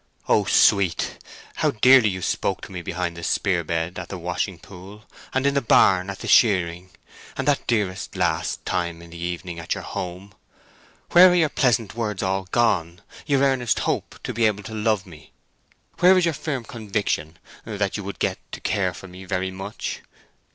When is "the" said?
3.15-3.21, 4.09-4.17, 5.53-5.61, 6.21-6.27, 9.11-9.17